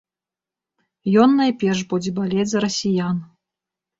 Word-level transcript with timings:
Ён 1.25 1.35
найперш 1.41 1.83
будзе 1.93 2.11
балець 2.19 2.47
за 2.53 2.59
расіян. 2.65 3.17